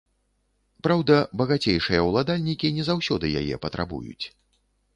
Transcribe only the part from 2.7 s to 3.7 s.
не заўсёды яе